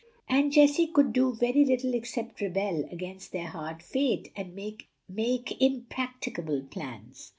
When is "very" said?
1.31-1.63